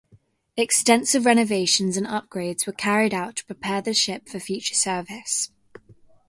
Extensive 0.57 1.27
renovations 1.27 1.95
and 1.95 2.07
upgrades 2.07 2.65
were 2.65 2.73
carried 2.73 3.13
out 3.13 3.35
to 3.35 3.45
prepare 3.45 3.83
the 3.83 3.93
ship 3.93 4.27
for 4.27 4.39
future 4.39 4.73
service. 4.73 5.51